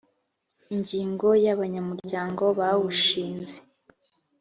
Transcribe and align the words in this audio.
ingingo 0.73 1.27
ya 1.43 1.49
abanyamuryango 1.55 2.43
bawushinze 2.59 3.57